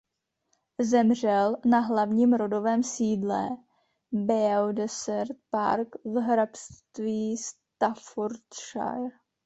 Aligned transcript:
Zemřel 0.81 1.57
na 1.65 1.79
hlavním 1.79 2.33
rodovém 2.33 2.83
sídle 2.83 3.49
"Beaudesert 4.11 5.37
Park" 5.51 5.87
v 6.05 6.21
hrabství 6.21 7.37
Staffordshire. 7.37 9.09